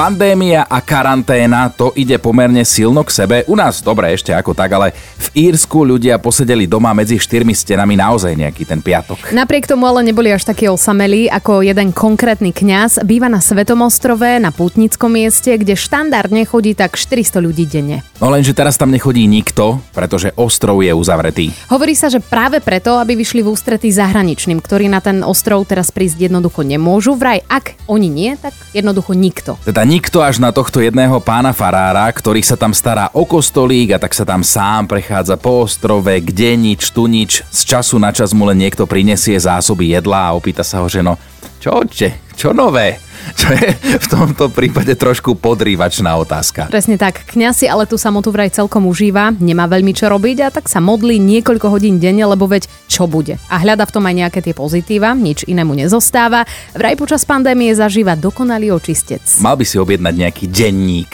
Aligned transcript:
Pandémia 0.00 0.64
a 0.64 0.80
karanténa, 0.80 1.68
to 1.68 1.92
ide 1.92 2.16
pomerne 2.16 2.64
silno 2.64 3.04
k 3.04 3.12
sebe. 3.12 3.36
U 3.44 3.52
nás 3.52 3.84
dobre 3.84 4.16
ešte 4.16 4.32
ako 4.32 4.56
tak, 4.56 4.72
ale 4.72 4.96
v 4.96 5.52
Írsku 5.52 5.76
ľudia 5.84 6.16
posedeli 6.16 6.64
doma 6.64 6.96
medzi 6.96 7.20
štyrmi 7.20 7.52
stenami 7.52 8.00
naozaj 8.00 8.32
nejaký 8.32 8.64
ten 8.64 8.80
piatok. 8.80 9.28
Napriek 9.36 9.68
tomu 9.68 9.84
ale 9.84 10.00
neboli 10.00 10.32
až 10.32 10.48
takí 10.48 10.72
osamelí 10.72 11.28
ako 11.28 11.60
jeden 11.60 11.92
konkrétny 11.92 12.48
kňaz. 12.48 13.04
Býva 13.04 13.28
na 13.28 13.44
Svetomostrove, 13.44 14.40
na 14.40 14.48
pútnickom 14.48 15.12
mieste, 15.12 15.52
kde 15.60 15.76
štandardne 15.76 16.48
chodí 16.48 16.72
tak 16.72 16.96
400 16.96 17.36
ľudí 17.36 17.68
denne. 17.68 18.00
No 18.24 18.32
lenže 18.32 18.56
teraz 18.56 18.80
tam 18.80 18.88
nechodí 18.88 19.28
nikto, 19.28 19.84
pretože 19.92 20.32
ostrov 20.40 20.80
je 20.80 20.96
uzavretý. 20.96 21.52
Hovorí 21.68 21.92
sa, 21.92 22.08
že 22.08 22.24
práve 22.24 22.64
preto, 22.64 22.96
aby 22.96 23.20
vyšli 23.20 23.44
v 23.44 23.52
ústretí 23.52 23.92
zahraničným, 23.92 24.64
ktorí 24.64 24.88
na 24.88 25.04
ten 25.04 25.20
ostrov 25.20 25.68
teraz 25.68 25.92
prísť 25.92 26.32
jednoducho 26.32 26.64
nemôžu. 26.64 27.20
Vraj, 27.20 27.44
ak 27.52 27.76
oni 27.84 28.08
nie, 28.08 28.32
tak 28.40 28.56
jednoducho 28.72 29.12
nikto. 29.12 29.60
Teda 29.68 29.89
nikto 29.90 30.22
až 30.22 30.38
na 30.38 30.54
tohto 30.54 30.78
jedného 30.78 31.18
pána 31.18 31.50
farára, 31.50 32.06
ktorý 32.06 32.46
sa 32.46 32.54
tam 32.54 32.70
stará 32.70 33.10
o 33.10 33.26
kostolík 33.26 33.90
a 33.90 33.98
tak 33.98 34.14
sa 34.14 34.22
tam 34.22 34.46
sám 34.46 34.86
prechádza 34.86 35.34
po 35.34 35.66
ostrove, 35.66 36.14
kde 36.22 36.54
nič, 36.54 36.94
tu 36.94 37.10
nič. 37.10 37.42
Z 37.50 37.66
času 37.66 37.98
na 37.98 38.14
čas 38.14 38.30
mu 38.30 38.46
len 38.46 38.62
niekto 38.62 38.86
prinesie 38.86 39.34
zásoby 39.34 39.90
jedla 39.90 40.30
a 40.30 40.36
opýta 40.38 40.62
sa 40.62 40.78
ho, 40.78 40.86
že 40.86 41.02
no, 41.02 41.18
čo 41.58 41.82
oče, 41.82 42.38
čo 42.38 42.54
nové? 42.54 43.09
Čo 43.36 43.48
je 43.56 43.68
v 43.76 44.06
tomto 44.06 44.52
prípade 44.52 44.92
trošku 44.96 45.38
podrývačná 45.38 46.12
otázka. 46.20 46.68
Presne 46.68 47.00
tak. 47.00 47.24
Kňaz 47.28 47.64
si 47.64 47.66
ale 47.68 47.88
tú 47.88 47.96
samotu 47.96 48.28
vraj 48.34 48.52
celkom 48.52 48.86
užíva, 48.88 49.32
nemá 49.38 49.64
veľmi 49.70 49.92
čo 49.96 50.10
robiť 50.10 50.38
a 50.44 50.48
tak 50.52 50.68
sa 50.68 50.82
modlí 50.82 51.16
niekoľko 51.20 51.66
hodín 51.72 51.96
denne, 52.02 52.24
lebo 52.26 52.48
veď 52.48 52.68
čo 52.90 53.06
bude. 53.06 53.40
A 53.48 53.62
hľada 53.62 53.86
v 53.86 53.94
tom 53.94 54.04
aj 54.06 54.14
nejaké 54.26 54.40
tie 54.44 54.54
pozitíva, 54.56 55.12
nič 55.16 55.46
inému 55.46 55.72
nezostáva. 55.76 56.44
Vraj 56.76 56.96
počas 56.98 57.24
pandémie 57.24 57.72
zažíva 57.72 58.18
dokonalý 58.18 58.74
očistec. 58.74 59.22
Mal 59.40 59.56
by 59.56 59.64
si 59.64 59.76
objednať 59.80 60.14
nejaký 60.16 60.44
denník. 60.50 61.12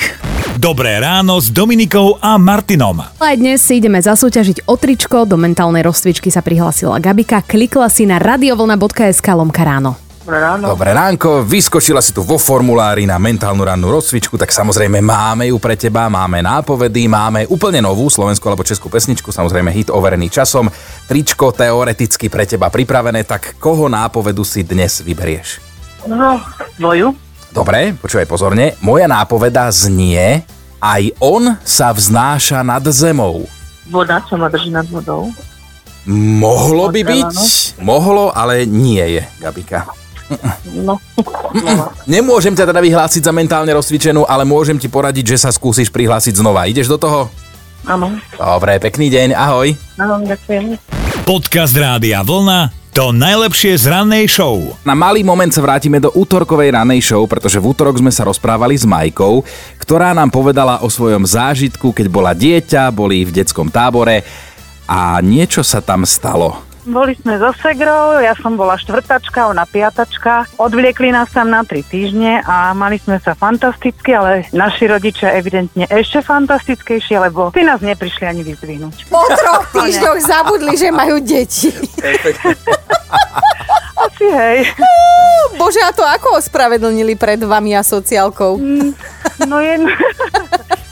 Dobré 0.56 0.96
ráno 0.96 1.36
s 1.36 1.52
Dominikou 1.52 2.16
a 2.16 2.40
Martinom. 2.40 3.04
Aj 3.20 3.36
dnes 3.36 3.60
si 3.60 3.76
ideme 3.76 4.00
zasúťažiť 4.00 4.64
o 4.64 4.74
tričko, 4.80 5.28
do 5.28 5.36
mentálnej 5.36 5.84
rozcvičky 5.84 6.32
sa 6.32 6.40
prihlásila 6.40 6.96
Gabika, 6.96 7.44
klikla 7.44 7.92
si 7.92 8.08
na 8.08 8.16
radiovlna.sk 8.16 9.26
lomka 9.36 9.60
ráno. 9.60 10.05
Dobré 10.26 10.42
ráno. 10.42 10.74
Dobré 10.74 10.90
ránko, 10.90 11.46
vyskočila 11.46 12.02
si 12.02 12.10
tu 12.10 12.26
vo 12.26 12.34
formulári 12.34 13.06
na 13.06 13.14
mentálnu 13.14 13.62
rannú 13.62 13.94
rozcvičku, 13.94 14.34
tak 14.34 14.50
samozrejme 14.50 14.98
máme 14.98 15.54
ju 15.54 15.62
pre 15.62 15.78
teba, 15.78 16.10
máme 16.10 16.42
nápovedy, 16.42 17.06
máme 17.06 17.46
úplne 17.46 17.78
novú 17.78 18.10
slovenskú 18.10 18.50
alebo 18.50 18.66
českú 18.66 18.90
pesničku, 18.90 19.30
samozrejme 19.30 19.70
hit 19.70 19.86
overený 19.86 20.26
časom, 20.26 20.66
tričko 21.06 21.54
teoreticky 21.54 22.26
pre 22.26 22.42
teba 22.42 22.74
pripravené, 22.74 23.22
tak 23.22 23.54
koho 23.62 23.86
nápovedu 23.86 24.42
si 24.42 24.66
dnes 24.66 24.98
vyberieš? 24.98 25.62
No, 26.10 26.42
tvoju. 26.74 27.14
Dobre, 27.54 27.94
počúvaj 27.94 28.26
pozorne, 28.26 28.74
moja 28.82 29.06
nápoveda 29.06 29.70
znie, 29.70 30.42
aj 30.82 31.22
on 31.22 31.54
sa 31.62 31.94
vznáša 31.94 32.66
nad 32.66 32.82
zemou. 32.90 33.46
Voda, 33.86 34.18
čo 34.26 34.34
ma 34.34 34.50
drží 34.50 34.74
nad 34.74 34.90
vodou. 34.90 35.30
Mohlo 36.10 36.90
by 36.90 37.02
byť, 37.06 37.34
mohlo, 37.78 38.34
ale 38.34 38.66
nie 38.66 39.22
je, 39.22 39.22
Gabika. 39.38 40.05
No. 40.82 40.98
Nemôžem 42.04 42.52
ťa 42.52 42.68
teda 42.68 42.82
vyhlásiť 42.82 43.22
za 43.26 43.32
mentálne 43.32 43.70
rozcvičenú, 43.72 44.26
ale 44.26 44.42
môžem 44.42 44.76
ti 44.76 44.90
poradiť, 44.90 45.36
že 45.36 45.46
sa 45.46 45.50
skúsiš 45.54 45.88
prihlásiť 45.90 46.42
znova. 46.42 46.66
Ideš 46.66 46.90
do 46.90 46.98
toho? 46.98 47.30
Áno. 47.86 48.18
Dobre, 48.34 48.82
pekný 48.82 49.06
deň, 49.08 49.38
ahoj. 49.38 49.70
Áno, 50.02 50.18
ďakujem. 50.26 50.74
Podcast 51.22 51.74
Rádia 51.78 52.26
Vlna. 52.26 52.86
To 52.96 53.12
najlepšie 53.12 53.76
z 53.76 53.92
rannej 53.92 54.24
show. 54.24 54.72
Na 54.80 54.96
malý 54.96 55.20
moment 55.20 55.52
sa 55.52 55.60
vrátime 55.60 56.00
do 56.00 56.08
útorkovej 56.16 56.72
ranej 56.72 57.04
show, 57.04 57.28
pretože 57.28 57.60
v 57.60 57.68
útorok 57.76 58.00
sme 58.00 58.08
sa 58.08 58.24
rozprávali 58.24 58.72
s 58.72 58.88
Majkou, 58.88 59.44
ktorá 59.76 60.16
nám 60.16 60.32
povedala 60.32 60.80
o 60.80 60.88
svojom 60.88 61.28
zážitku, 61.28 61.92
keď 61.92 62.06
bola 62.08 62.32
dieťa, 62.32 62.88
boli 62.96 63.28
v 63.28 63.36
detskom 63.36 63.68
tábore 63.68 64.24
a 64.88 65.20
niečo 65.20 65.60
sa 65.60 65.84
tam 65.84 66.08
stalo. 66.08 66.56
Boli 66.86 67.18
sme 67.18 67.34
so 67.42 67.50
Segrou, 67.58 68.22
ja 68.22 68.38
som 68.38 68.54
bola 68.54 68.78
štvrtačka, 68.78 69.50
ona 69.50 69.66
piatačka. 69.66 70.46
Odvliekli 70.54 71.10
nás 71.10 71.26
tam 71.34 71.50
na 71.50 71.66
tri 71.66 71.82
týždne 71.82 72.46
a 72.46 72.70
mali 72.78 73.02
sme 73.02 73.18
sa 73.18 73.34
fantasticky, 73.34 74.14
ale 74.14 74.46
naši 74.54 74.86
rodičia 74.86 75.34
evidentne 75.34 75.90
ešte 75.90 76.22
fantastickejšie, 76.22 77.18
lebo 77.18 77.50
ty 77.50 77.66
nás 77.66 77.82
neprišli 77.82 78.30
ani 78.30 78.46
vyzdvihnúť. 78.46 79.10
Po 79.10 79.18
troch 79.34 79.66
týždňoch 79.74 80.20
zabudli, 80.22 80.78
že 80.78 80.94
majú 80.94 81.18
deti. 81.18 81.74
Asi 84.06 84.26
hej. 84.30 84.70
Bože, 85.58 85.82
a 85.82 85.90
to 85.90 86.06
ako 86.06 86.38
ospravedlnili 86.38 87.18
pred 87.18 87.42
vami 87.42 87.74
a 87.74 87.82
sociálkou? 87.82 88.62
No 89.42 89.58
je... 89.58 89.74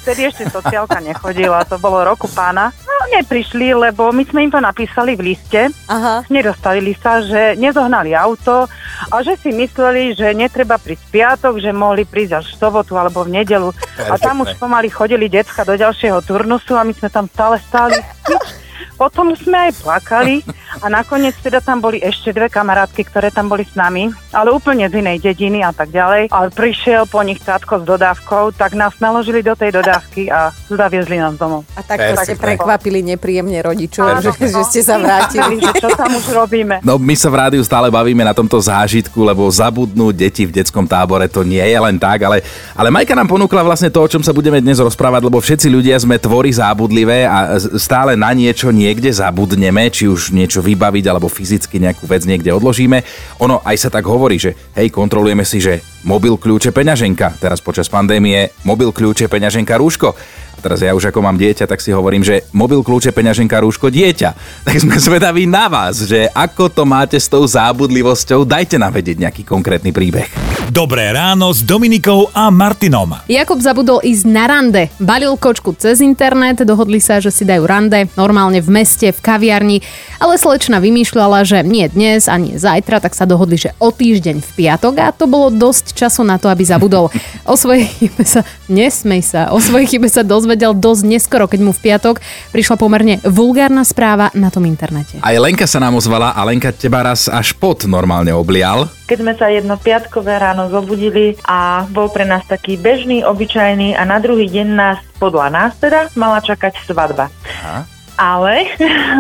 Vtedy 0.03 0.21
ešte 0.33 0.51
sociálka 0.51 0.99
nechodila, 0.99 1.63
to 1.69 1.79
bolo 1.79 2.03
roku 2.03 2.27
pána. 2.29 2.75
Neprišli, 3.15 3.71
lebo 3.75 4.11
my 4.11 4.27
sme 4.27 4.47
im 4.47 4.53
to 4.53 4.59
napísali 4.59 5.15
v 5.15 5.35
liste. 5.35 5.71
Aha. 5.87 6.27
Nedostavili 6.27 6.99
sa, 6.99 7.23
že 7.23 7.55
nezohnali 7.55 8.11
auto 8.11 8.67
a 9.11 9.17
že 9.23 9.39
si 9.39 9.55
mysleli, 9.55 10.19
že 10.19 10.35
netreba 10.35 10.79
prísť 10.83 11.07
piatok, 11.15 11.63
že 11.63 11.71
mohli 11.71 12.03
prísť 12.03 12.43
až 12.43 12.47
v 12.51 12.59
sobotu 12.59 12.99
alebo 12.99 13.23
v 13.23 13.39
nedelu. 13.39 13.71
A 14.11 14.19
tam 14.19 14.43
už 14.43 14.59
pomaly 14.59 14.91
chodili 14.91 15.31
decka 15.31 15.63
do 15.63 15.79
ďalšieho 15.79 16.19
turnusu 16.27 16.75
a 16.75 16.83
my 16.83 16.91
sme 16.91 17.07
tam 17.07 17.31
stále 17.31 17.63
stáli. 17.63 17.99
Nič. 18.27 18.47
Potom 18.95 19.35
sme 19.35 19.71
aj 19.71 19.83
plakali 19.83 20.41
a 20.83 20.87
nakoniec 20.91 21.35
teda 21.39 21.63
tam 21.63 21.79
boli 21.79 22.03
ešte 22.03 22.35
dve 22.35 22.51
kamarátky, 22.51 23.03
ktoré 23.07 23.29
tam 23.31 23.47
boli 23.47 23.63
s 23.63 23.75
nami, 23.79 24.11
ale 24.35 24.51
úplne 24.51 24.87
z 24.91 25.03
inej 25.03 25.23
dediny 25.23 25.63
a 25.63 25.71
tak 25.71 25.91
ďalej. 25.95 26.31
Ale 26.31 26.49
prišiel 26.51 27.07
po 27.07 27.23
nich 27.23 27.39
tátko 27.43 27.83
s 27.83 27.85
dodávkou, 27.87 28.55
tak 28.59 28.75
nás 28.75 28.97
naložili 28.99 29.43
do 29.43 29.55
tej 29.55 29.77
dodávky 29.79 30.31
a 30.31 30.51
zaviezli 30.67 31.21
nás 31.21 31.39
domov. 31.39 31.63
A 31.79 31.83
takto 31.83 32.19
ste 32.23 32.35
Perfektné. 32.35 32.43
prekvapili 32.43 33.01
nepríjemne 33.05 33.59
rodičov, 33.63 34.23
že, 34.23 34.31
no. 34.35 34.51
že 34.51 34.63
ste 34.67 34.81
sa 34.83 34.99
vrátili. 34.99 35.63
Že 35.63 35.73
čo 35.79 35.89
tam 35.95 36.11
už 36.15 36.27
robíme? 36.35 36.83
No 36.83 36.99
my 36.99 37.15
sa 37.15 37.29
v 37.31 37.37
rádiu 37.39 37.63
stále 37.63 37.91
bavíme 37.91 38.27
na 38.27 38.35
tomto 38.35 38.59
zážitku, 38.59 39.23
lebo 39.23 39.47
zabudnúť 39.47 40.15
deti 40.15 40.43
v 40.47 40.55
detskom 40.55 40.87
tábore 40.87 41.27
to 41.31 41.43
nie 41.43 41.63
je 41.63 41.79
len 41.79 41.97
tak, 41.99 42.23
ale, 42.27 42.43
ale 42.79 42.89
Majka 42.95 43.15
nám 43.19 43.27
ponúkla 43.27 43.67
vlastne 43.67 43.91
to, 43.91 43.99
o 43.99 44.11
čom 44.11 44.23
sa 44.23 44.31
budeme 44.31 44.63
dnes 44.63 44.79
rozprávať, 44.79 45.27
lebo 45.27 45.43
všetci 45.43 45.67
ľudia 45.67 45.99
sme 45.99 46.19
tvory 46.19 46.55
zábudlivé 46.55 47.27
a 47.27 47.59
stále 47.79 48.15
na 48.15 48.31
niečo 48.31 48.71
niekde 48.85 49.09
zabudneme, 49.09 49.89
či 49.89 50.05
už 50.05 50.37
niečo 50.37 50.61
vybaviť 50.61 51.05
alebo 51.09 51.33
fyzicky 51.33 51.81
nejakú 51.81 52.05
vec 52.05 52.29
niekde 52.29 52.53
odložíme. 52.53 53.01
Ono 53.41 53.65
aj 53.65 53.77
sa 53.81 53.89
tak 53.89 54.05
hovorí, 54.05 54.37
že 54.37 54.53
hej, 54.77 54.93
kontrolujeme 54.93 55.49
si, 55.49 55.65
že 55.65 55.81
mobil, 56.05 56.37
kľúče, 56.37 56.69
peňaženka. 56.69 57.41
Teraz 57.41 57.65
počas 57.65 57.89
pandémie 57.89 58.53
mobil, 58.69 58.93
kľúče, 58.93 59.33
peňaženka, 59.33 59.81
rúško. 59.81 60.13
Teraz 60.61 60.81
ja 60.81 60.97
už 60.97 61.13
ako 61.13 61.21
mám 61.21 61.37
dieťa, 61.37 61.69
tak 61.69 61.81
si 61.81 61.93
hovorím, 61.93 62.25
že 62.25 62.45
mobil, 62.57 62.81
kľúče, 62.85 63.13
peňaženka, 63.13 63.61
rúško, 63.61 63.89
dieťa. 63.89 64.31
Tak 64.69 64.77
sme 64.81 64.97
zvedaví 64.97 65.45
na 65.49 65.69
vás, 65.69 66.05
že 66.05 66.29
ako 66.33 66.73
to 66.73 66.85
máte 66.85 67.17
s 67.17 67.29
tou 67.29 67.45
zábudlivosťou, 67.45 68.45
dajte 68.45 68.81
nám 68.81 68.97
vedieť 68.97 69.17
nejaký 69.29 69.43
konkrétny 69.45 69.93
príbeh. 69.93 70.54
Dobré 70.73 71.13
ráno 71.13 71.53
s 71.53 71.61
Dominikou 71.61 72.33
a 72.33 72.49
Martinom. 72.49 73.21
Jakub 73.29 73.61
zabudol 73.61 74.01
ísť 74.01 74.25
na 74.25 74.49
rande. 74.49 74.89
Balil 74.97 75.37
kočku 75.37 75.77
cez 75.77 76.01
internet, 76.01 76.65
dohodli 76.65 77.05
sa, 77.05 77.21
že 77.21 77.29
si 77.29 77.45
dajú 77.45 77.69
rande, 77.69 78.09
normálne 78.17 78.65
v 78.65 78.81
meste, 78.81 79.13
v 79.13 79.21
kaviarni, 79.21 79.85
ale 80.17 80.41
slečna 80.41 80.81
vymýšľala, 80.81 81.45
že 81.45 81.61
nie 81.69 81.85
dnes 81.93 82.33
a 82.33 82.41
nie 82.41 82.57
zajtra, 82.57 83.05
tak 83.05 83.13
sa 83.13 83.29
dohodli, 83.29 83.61
že 83.61 83.77
o 83.77 83.93
týždeň 83.93 84.41
v 84.41 84.51
piatok 84.57 84.95
a 85.05 85.13
to 85.13 85.29
bolo 85.29 85.53
dosť 85.53 85.93
času 85.93 86.25
na 86.25 86.41
to, 86.41 86.49
aby 86.49 86.65
zabudol. 86.65 87.13
O 87.45 87.61
svojej 87.61 87.85
chybe 87.85 88.25
sa, 88.25 88.41
nesmej 88.73 89.21
sa, 89.21 89.53
o 89.53 89.61
svojej 89.61 89.85
chybe 89.85 90.09
sa 90.09 90.25
dozvedel 90.25 90.73
dosť 90.73 91.03
neskoro, 91.05 91.45
keď 91.45 91.61
mu 91.61 91.77
v 91.77 91.93
piatok 91.93 92.25
prišla 92.57 92.81
pomerne 92.81 93.21
vulgárna 93.21 93.85
správa 93.85 94.33
na 94.33 94.49
tom 94.49 94.65
internete. 94.65 95.21
Aj 95.21 95.37
Lenka 95.37 95.69
sa 95.69 95.77
nám 95.77 96.01
ozvala 96.01 96.33
a 96.33 96.41
Lenka 96.49 96.73
teba 96.73 97.05
raz 97.05 97.29
až 97.29 97.53
pod 97.53 97.85
normálne 97.85 98.33
oblial. 98.33 98.89
Keď 99.05 99.19
sme 99.21 99.37
sa 99.37 99.53
jedno 99.53 99.77
piatkové 99.77 100.41
ráno 100.41 100.54
zobudili 100.71 101.35
a 101.45 101.85
bol 101.91 102.07
pre 102.09 102.23
nás 102.23 102.47
taký 102.47 102.79
bežný, 102.79 103.27
obyčajný 103.27 103.99
a 103.99 104.03
na 104.07 104.23
druhý 104.23 104.47
deň 104.47 104.69
nás, 104.71 104.99
podľa 105.19 105.51
nás 105.51 105.73
teda, 105.79 106.15
mala 106.15 106.39
čakať 106.41 106.79
svadba. 106.87 107.29
Aha. 107.31 107.87
Ale 108.15 108.71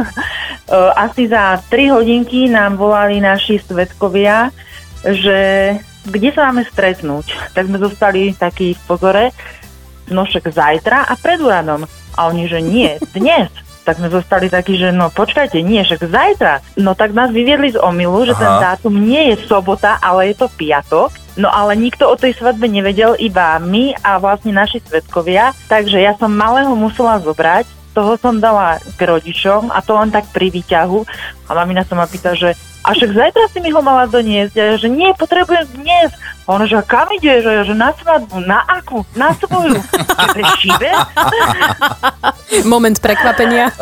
asi 1.05 1.27
za 1.27 1.59
3 1.67 1.95
hodinky 1.95 2.47
nám 2.47 2.79
volali 2.79 3.19
naši 3.19 3.59
svetkovia, 3.59 4.55
že 5.03 5.75
kde 6.05 6.29
sa 6.33 6.53
máme 6.53 6.65
stretnúť. 6.69 7.53
Tak 7.57 7.69
sme 7.69 7.79
zostali 7.81 8.37
takí 8.37 8.77
v 8.77 8.83
pozore, 8.85 9.25
no 10.13 10.29
však 10.29 10.53
zajtra 10.53 11.09
a 11.09 11.13
pred 11.17 11.41
úradom. 11.41 11.89
A 12.15 12.31
oni, 12.31 12.47
že 12.47 12.63
nie, 12.63 12.97
dnes. 13.17 13.51
Tak 13.85 14.01
sme 14.01 14.09
zostali 14.09 14.49
takí, 14.49 14.81
že 14.81 14.95
no 14.95 15.13
počkajte, 15.13 15.61
nie, 15.61 15.85
však 15.85 16.09
zajtra. 16.09 16.65
No 16.81 16.97
tak 16.97 17.13
nás 17.13 17.29
vyviedli 17.29 17.77
z 17.77 17.81
omilu, 17.81 18.25
že 18.25 18.33
Aha. 18.37 18.41
ten 18.41 18.53
dátum 18.63 18.95
nie 18.97 19.35
je 19.35 19.45
sobota, 19.45 20.01
ale 20.01 20.33
je 20.33 20.41
to 20.41 20.49
piatok. 20.49 21.24
No 21.35 21.51
ale 21.51 21.75
nikto 21.75 22.07
o 22.07 22.15
tej 22.15 22.39
svadbe 22.39 22.71
nevedel, 22.71 23.19
iba 23.19 23.59
my 23.59 23.95
a 24.03 24.23
vlastne 24.23 24.55
naši 24.55 24.79
svetkovia. 24.83 25.51
Takže 25.67 25.99
ja 25.99 26.15
som 26.15 26.31
malého 26.31 26.71
musela 26.79 27.19
zobrať 27.19 27.85
toho 27.95 28.19
som 28.19 28.43
dala 28.43 28.83
k 28.99 29.01
rodičom 29.07 29.71
a 29.71 29.79
to 29.79 29.95
len 29.95 30.11
tak 30.11 30.27
pri 30.35 30.51
výťahu. 30.51 31.07
A 31.47 31.51
mamina 31.55 31.87
sa 31.87 31.95
ma 31.95 32.11
pýta, 32.11 32.35
že 32.35 32.59
a 32.85 32.93
však 32.93 33.17
zajtra 33.17 33.49
si 33.49 33.65
mi 33.65 33.73
ho 33.73 33.81
mala 33.81 34.05
doniesť. 34.05 34.55
A 34.61 34.63
ja, 34.69 34.77
že 34.77 34.93
nie, 34.93 35.09
potrebujem 35.17 35.65
dnes. 35.79 36.13
A 36.45 36.61
ona, 36.61 36.69
že 36.69 36.77
a 36.77 36.85
kam 36.85 37.09
ide? 37.17 37.41
Že, 37.41 37.73
že 37.73 37.75
na 37.79 37.97
svadbu, 37.97 38.45
na 38.45 38.61
akú? 38.69 39.01
Na 39.17 39.33
svoju. 39.33 39.81
Moment 42.69 43.01
prekvapenia. 43.01 43.73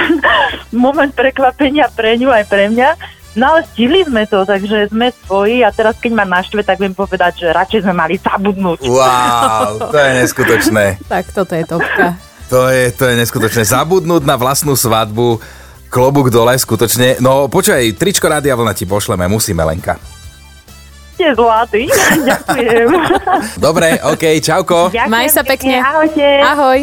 Moment 0.72 1.12
prekvapenia 1.12 1.92
pre 1.92 2.16
ňu 2.16 2.32
aj 2.32 2.44
pre 2.48 2.72
mňa. 2.72 3.20
No 3.32 3.56
ale 3.56 3.64
stihli 3.64 4.04
sme 4.04 4.28
to, 4.28 4.44
takže 4.44 4.92
sme 4.92 5.08
svoji 5.24 5.64
a 5.64 5.72
teraz 5.72 5.96
keď 5.96 6.12
ma 6.12 6.24
naštve, 6.28 6.60
tak 6.60 6.76
viem 6.76 6.92
povedať, 6.92 7.48
že 7.48 7.48
radšej 7.48 7.88
sme 7.88 7.96
mali 7.96 8.20
zabudnúť. 8.20 8.84
Wow, 8.84 9.88
to 9.88 9.96
je 9.96 10.10
neskutočné. 10.20 10.84
Tak 11.12 11.32
toto 11.32 11.52
je 11.56 11.64
topka. 11.64 12.16
To 12.52 12.68
je, 12.68 12.92
to 12.92 13.08
je 13.08 13.14
neskutočné. 13.16 13.64
Zabudnúť 13.64 14.28
na 14.28 14.36
vlastnú 14.36 14.76
svadbu, 14.76 15.40
klobúk 15.88 16.28
dole, 16.28 16.52
skutočne. 16.56 17.20
No 17.24 17.48
počkaj, 17.48 17.96
tričko 17.96 18.28
Rádia 18.28 18.52
Vlna 18.52 18.76
ti 18.76 18.84
pošleme, 18.84 19.24
musíme, 19.28 19.64
Lenka. 19.64 19.96
Ste 21.16 21.32
zlatý. 21.32 21.88
Ďakujem. 22.28 22.88
Dobre, 23.56 23.96
OK, 24.04 24.24
čauko. 24.44 24.92
Ďakujem 24.92 25.08
Maj 25.08 25.28
sa 25.32 25.42
pekne. 25.44 25.80
Ahojte. 25.80 26.26
Ahoj. 26.44 26.78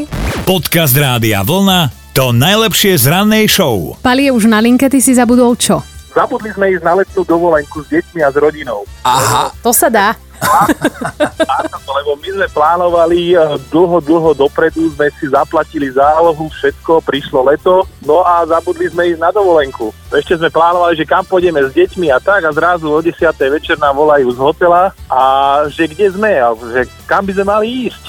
Podcast 0.45 0.97
Rádia 0.97 1.45
Vlna 1.45 1.99
to 2.19 2.35
najlepšie 2.35 2.99
z 2.99 3.05
rannej 3.07 3.47
show. 3.47 3.95
Pali 4.01 4.27
je 4.27 4.31
už 4.33 4.49
na 4.49 4.59
linke, 4.59 4.89
ty 4.89 4.99
si 4.99 5.13
zabudol 5.15 5.55
čo? 5.55 5.79
Zabudli 6.13 6.49
sme 6.51 6.73
ísť 6.73 6.83
na 6.83 6.93
letnú 6.97 7.21
dovolenku 7.23 7.85
s 7.85 7.87
deťmi 7.93 8.19
a 8.25 8.29
s 8.33 8.37
rodinou. 8.37 8.83
Aha, 9.05 9.53
To 9.61 9.71
sa 9.71 9.87
dá. 9.89 10.17
Áno, 10.39 11.89
lebo 11.99 12.11
my 12.15 12.29
sme 12.31 12.47
plánovali 12.55 13.35
eh, 13.35 13.59
dlho, 13.69 13.99
dlho 13.99 14.31
dopredu, 14.33 14.87
sme 14.95 15.11
si 15.19 15.27
zaplatili 15.27 15.91
zálohu, 15.91 16.47
všetko, 16.47 17.03
prišlo 17.03 17.43
leto, 17.51 17.83
no 18.07 18.23
a 18.23 18.47
zabudli 18.47 18.87
sme 18.87 19.11
ísť 19.13 19.19
na 19.19 19.35
dovolenku. 19.35 19.91
Ešte 20.09 20.39
sme 20.39 20.49
plánovali, 20.49 20.95
že 20.95 21.05
kam 21.05 21.27
pôjdeme 21.27 21.59
s 21.59 21.75
deťmi 21.75 22.07
a 22.09 22.23
tak 22.23 22.47
a 22.47 22.55
zrazu 22.55 22.87
o 22.87 22.99
10. 23.03 23.19
večer 23.51 23.75
nám 23.77 23.99
volajú 23.99 24.31
z 24.31 24.39
hotela 24.39 24.95
a 25.11 25.21
že 25.67 25.91
kde 25.91 26.07
sme 26.07 26.31
a 26.39 26.55
že 26.55 26.87
kam 27.05 27.27
by 27.27 27.31
sme 27.35 27.45
mali 27.45 27.67
ísť. 27.91 28.03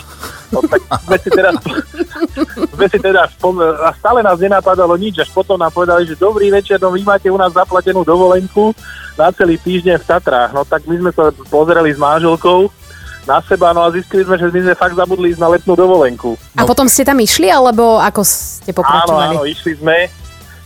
No 0.51 0.59
tak 0.67 0.83
sme 1.07 1.17
si 1.23 1.31
teraz, 1.31 1.55
sme 2.75 2.87
si 2.87 2.99
teda 2.99 3.27
spom- 3.31 3.61
a 3.61 3.91
stále 3.95 4.21
nás 4.21 4.37
nenapadalo 4.37 4.95
nič, 4.95 5.19
až 5.19 5.31
potom 5.31 5.57
nám 5.57 5.71
povedali, 5.71 6.05
že 6.05 6.15
dobrý 6.15 6.51
večer, 6.51 6.77
no 6.77 6.91
vy 6.91 7.03
máte 7.03 7.29
u 7.29 7.37
nás 7.37 7.53
zaplatenú 7.53 8.03
dovolenku 8.03 8.73
na 9.17 9.33
celý 9.33 9.57
týždeň 9.57 10.01
v 10.01 10.07
Tatrách. 10.07 10.51
No 10.53 10.63
tak 10.65 10.85
my 10.85 10.97
sme 10.97 11.11
sa 11.11 11.29
pozreli 11.49 11.93
s 11.93 11.99
manželkou 11.99 12.69
na 13.29 13.39
seba, 13.45 13.71
no 13.71 13.85
a 13.85 13.93
zistili 13.93 14.25
sme, 14.25 14.37
že 14.41 14.49
my 14.49 14.61
sme 14.65 14.75
fakt 14.75 14.97
zabudli 14.97 15.31
ísť 15.31 15.41
na 15.41 15.53
letnú 15.53 15.77
dovolenku. 15.77 16.41
A 16.57 16.65
potom 16.65 16.89
ste 16.89 17.05
tam 17.05 17.21
išli, 17.21 17.53
alebo 17.53 18.01
ako 18.01 18.25
ste 18.25 18.73
Áno, 18.73 18.79
pokračovali? 18.81 19.35
áno, 19.37 19.43
išli 19.45 19.73
sme. 19.77 20.09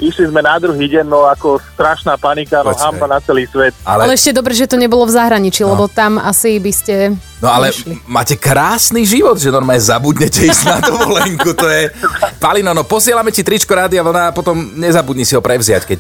Išli 0.03 0.27
sme 0.27 0.43
na 0.43 0.59
druhý 0.59 0.91
deň, 0.91 1.07
no 1.07 1.27
ako 1.31 1.63
strašná 1.75 2.19
panika, 2.19 2.67
no 2.67 2.75
Počkaj. 2.75 2.83
hamba 2.83 3.07
na 3.07 3.19
celý 3.23 3.47
svet. 3.47 3.75
Ale 3.87 4.11
ale, 4.11 4.19
ešte 4.19 4.35
dobre, 4.35 4.53
že 4.53 4.67
to 4.67 4.75
nebolo 4.75 5.07
v 5.07 5.15
zahraničí, 5.15 5.63
lebo 5.63 5.87
tam 5.87 6.19
asi 6.19 6.59
by 6.59 6.73
ste 6.75 6.95
no 7.39 7.49
ale 7.49 7.71
nešli. 7.71 7.95
máte 8.11 8.35
krásny 8.35 9.07
život, 9.07 9.39
že 9.39 9.55
normálne 9.55 9.83
zabudnete 9.83 10.51
ísť 10.51 10.65
na 10.67 10.79
dovolenku, 10.83 11.55
to 11.55 11.67
je... 11.71 11.95
Palino, 12.43 12.75
no 12.75 12.83
posielame 12.83 13.31
ti 13.31 13.47
tričko 13.47 13.71
Rádia 13.71 14.03
Vlna 14.03 14.31
a 14.31 14.37
potom 14.37 14.75
nezabudni 14.75 15.23
si 15.23 15.39
ho 15.39 15.43
prevziať, 15.43 15.83
keď 15.87 15.99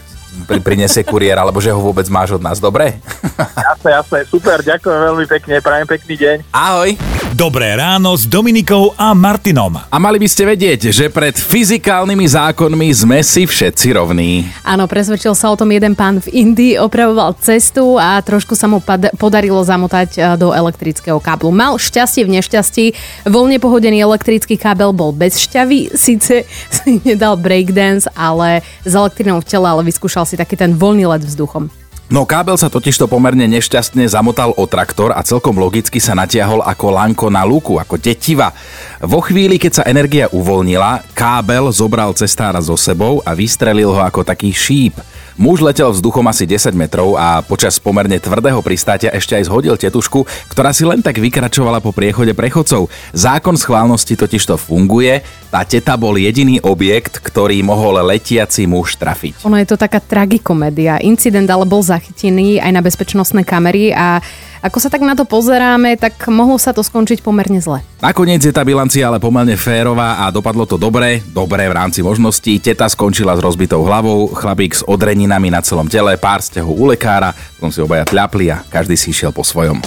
pri, 0.50 0.58
prinesie 0.58 1.06
kuriér, 1.06 1.38
alebo 1.38 1.62
že 1.62 1.70
ho 1.70 1.78
vôbec 1.78 2.10
máš 2.10 2.34
od 2.34 2.42
nás, 2.42 2.58
dobre? 2.58 2.98
Jasné, 3.38 3.90
jasné, 3.94 4.18
super, 4.26 4.58
ďakujem 4.58 4.98
veľmi 4.98 5.26
pekne, 5.30 5.54
prajem 5.62 5.86
pekný 5.86 6.14
deň. 6.18 6.36
Ahoj. 6.50 7.13
Dobré 7.34 7.74
ráno 7.74 8.14
s 8.14 8.30
Dominikou 8.30 8.94
a 8.94 9.10
Martinom. 9.10 9.74
A 9.74 9.96
mali 9.98 10.22
by 10.22 10.28
ste 10.30 10.46
vedieť, 10.46 10.94
že 10.94 11.10
pred 11.10 11.34
fyzikálnymi 11.34 12.30
zákonmi 12.30 12.86
sme 12.94 13.26
si 13.26 13.42
všetci 13.42 13.90
rovní. 13.90 14.46
Áno, 14.62 14.86
presvedčil 14.86 15.34
sa 15.34 15.50
o 15.50 15.58
tom 15.58 15.66
jeden 15.74 15.98
pán 15.98 16.22
v 16.22 16.30
Indii, 16.30 16.78
opravoval 16.78 17.34
cestu 17.42 17.98
a 17.98 18.22
trošku 18.22 18.54
sa 18.54 18.70
mu 18.70 18.78
pad- 18.78 19.10
podarilo 19.18 19.58
zamotať 19.66 20.10
e, 20.14 20.20
do 20.38 20.54
elektrického 20.54 21.18
káblu. 21.18 21.50
Mal 21.50 21.74
šťastie 21.74 22.22
v 22.22 22.38
nešťastí, 22.38 22.84
voľne 23.26 23.58
pohodený 23.58 23.98
elektrický 24.06 24.54
kábel 24.54 24.94
bol 24.94 25.10
bez 25.10 25.34
šťavy, 25.42 25.90
síce 26.06 26.46
si 26.70 27.02
nedal 27.02 27.34
breakdance, 27.34 28.06
ale 28.14 28.62
s 28.86 28.94
elektrinou 28.94 29.42
v 29.42 29.48
tele, 29.50 29.66
ale 29.66 29.82
vyskúšal 29.82 30.22
si 30.22 30.38
taký 30.38 30.54
ten 30.54 30.70
voľný 30.78 31.10
let 31.10 31.26
vzduchom. 31.26 31.66
No 32.12 32.28
kábel 32.28 32.60
sa 32.60 32.68
totižto 32.68 33.08
pomerne 33.08 33.48
nešťastne 33.48 34.04
zamotal 34.04 34.52
o 34.60 34.68
traktor 34.68 35.16
a 35.16 35.24
celkom 35.24 35.56
logicky 35.56 35.96
sa 35.96 36.12
natiahol 36.12 36.60
ako 36.60 36.92
lanko 36.92 37.26
na 37.32 37.48
lúku, 37.48 37.80
ako 37.80 37.96
tetiva. 37.96 38.52
Vo 39.00 39.24
chvíli, 39.24 39.56
keď 39.56 39.72
sa 39.80 39.88
energia 39.88 40.28
uvoľnila, 40.28 41.00
kábel 41.16 41.72
zobral 41.72 42.12
cestára 42.12 42.60
so 42.60 42.76
sebou 42.76 43.24
a 43.24 43.32
vystrelil 43.32 43.88
ho 43.88 44.04
ako 44.04 44.20
taký 44.20 44.52
šíp. 44.52 45.00
Muž 45.34 45.66
letel 45.66 45.90
vzduchom 45.90 46.22
asi 46.30 46.46
10 46.46 46.78
metrov 46.78 47.18
a 47.18 47.42
počas 47.42 47.82
pomerne 47.82 48.22
tvrdého 48.22 48.62
pristátia 48.62 49.10
ešte 49.10 49.34
aj 49.34 49.50
zhodil 49.50 49.74
tetušku, 49.74 50.22
ktorá 50.46 50.70
si 50.70 50.86
len 50.86 51.02
tak 51.02 51.18
vykračovala 51.18 51.82
po 51.82 51.90
priechode 51.90 52.30
prechodcov. 52.38 52.86
Zákon 53.10 53.58
schválnosti 53.58 54.14
totižto 54.14 54.54
funguje, 54.54 55.26
tá 55.50 55.66
teta 55.66 55.98
bol 55.98 56.14
jediný 56.14 56.62
objekt, 56.62 57.18
ktorý 57.18 57.58
mohol 57.66 57.98
letiaci 58.06 58.70
muž 58.70 58.94
trafiť. 58.94 59.42
Ono 59.42 59.58
je 59.58 59.66
to 59.66 59.74
taká 59.74 59.98
tragikomédia. 59.98 61.02
Incident 61.02 61.50
ale 61.50 61.66
bol 61.66 61.82
zachytený 61.82 62.62
aj 62.62 62.70
na 62.70 62.78
bezpečnostné 62.78 63.42
kamery 63.42 63.90
a 63.90 64.22
ako 64.64 64.80
sa 64.80 64.88
tak 64.88 65.04
na 65.04 65.12
to 65.12 65.28
pozeráme, 65.28 66.00
tak 66.00 66.16
mohlo 66.32 66.56
sa 66.56 66.72
to 66.72 66.80
skončiť 66.80 67.20
pomerne 67.20 67.60
zle. 67.60 67.84
Nakoniec 68.00 68.40
je 68.40 68.48
tá 68.48 68.64
bilancia 68.64 69.04
ale 69.04 69.20
pomerne 69.20 69.60
férová 69.60 70.24
a 70.24 70.32
dopadlo 70.32 70.64
to 70.64 70.80
dobre, 70.80 71.20
dobre 71.36 71.68
v 71.68 71.76
rámci 71.76 72.00
možností. 72.00 72.56
Teta 72.56 72.88
skončila 72.88 73.36
s 73.36 73.44
rozbitou 73.44 73.84
hlavou, 73.84 74.32
chlapík 74.32 74.72
s 74.72 74.82
odreninami 74.88 75.52
na 75.52 75.60
celom 75.60 75.84
tele, 75.84 76.16
pár 76.16 76.40
stehov 76.40 76.72
u 76.72 76.88
lekára, 76.88 77.36
potom 77.60 77.68
si 77.68 77.84
obaja 77.84 78.08
tľapli 78.08 78.48
a 78.48 78.64
každý 78.64 78.96
si 78.96 79.12
išiel 79.12 79.36
po 79.36 79.44
svojom. 79.44 79.84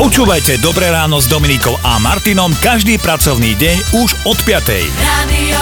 Počúvajte 0.00 0.60
Dobré 0.64 0.88
ráno 0.88 1.20
s 1.20 1.28
Dominikou 1.28 1.76
a 1.84 2.00
Martinom 2.00 2.52
každý 2.64 2.96
pracovný 2.96 3.52
deň 3.56 3.76
už 4.00 4.10
od 4.24 4.36
5. 4.44 4.64
Radio. 5.04 5.60